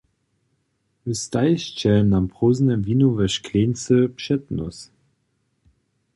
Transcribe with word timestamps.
Wy 1.03 1.13
stajišće 1.23 1.93
nam 2.13 2.25
prózdne 2.33 2.75
winowe 2.85 3.25
škleńcy 3.35 3.97
před 4.19 4.41
nós. 4.57 4.77